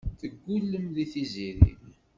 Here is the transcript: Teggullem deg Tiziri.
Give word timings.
Teggullem 0.19 0.85
deg 0.95 1.09
Tiziri. 1.13 1.71